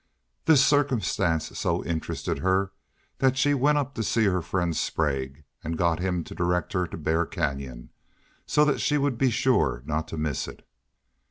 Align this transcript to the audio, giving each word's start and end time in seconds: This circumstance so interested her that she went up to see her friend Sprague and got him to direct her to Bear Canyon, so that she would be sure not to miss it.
This 0.45 0.65
circumstance 0.65 1.55
so 1.59 1.85
interested 1.85 2.39
her 2.39 2.71
that 3.19 3.37
she 3.37 3.53
went 3.53 3.77
up 3.77 3.93
to 3.93 4.01
see 4.01 4.23
her 4.25 4.41
friend 4.41 4.75
Sprague 4.75 5.43
and 5.63 5.77
got 5.77 5.99
him 5.99 6.23
to 6.23 6.33
direct 6.33 6.73
her 6.73 6.87
to 6.87 6.97
Bear 6.97 7.23
Canyon, 7.27 7.91
so 8.47 8.65
that 8.65 8.81
she 8.81 8.97
would 8.97 9.19
be 9.19 9.29
sure 9.29 9.83
not 9.85 10.07
to 10.07 10.17
miss 10.17 10.47
it. 10.47 10.67